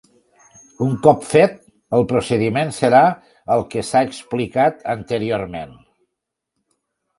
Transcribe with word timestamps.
Un 0.85 0.95
cop 1.07 1.27
fet, 1.33 1.59
el 1.97 2.05
procediment 2.13 2.73
serà 2.79 3.03
el 3.57 3.67
que 3.75 3.85
s'ha 3.91 4.03
explicat 4.09 4.83
anteriorment. 4.97 5.79